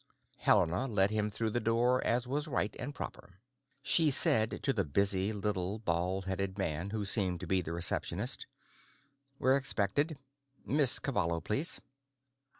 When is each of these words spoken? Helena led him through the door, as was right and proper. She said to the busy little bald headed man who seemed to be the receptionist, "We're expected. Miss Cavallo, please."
Helena 0.39 0.87
led 0.87 1.11
him 1.11 1.29
through 1.29 1.51
the 1.51 1.59
door, 1.59 2.03
as 2.03 2.25
was 2.27 2.47
right 2.47 2.75
and 2.79 2.95
proper. 2.95 3.35
She 3.83 4.09
said 4.09 4.63
to 4.63 4.73
the 4.73 4.83
busy 4.83 5.31
little 5.31 5.77
bald 5.77 6.25
headed 6.25 6.57
man 6.57 6.89
who 6.89 7.05
seemed 7.05 7.39
to 7.41 7.45
be 7.45 7.61
the 7.61 7.71
receptionist, 7.73 8.47
"We're 9.37 9.55
expected. 9.57 10.17
Miss 10.65 10.97
Cavallo, 10.97 11.39
please." 11.39 11.79